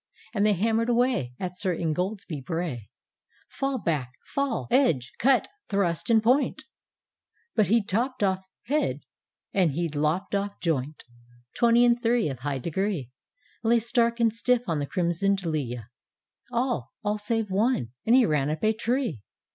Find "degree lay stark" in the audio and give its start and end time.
12.57-14.19